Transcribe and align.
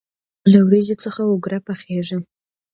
له 0.51 0.59
وریجو 0.65 0.95
څخه 1.03 1.21
اوگره 1.31 1.57
پخیږي. 1.67 2.17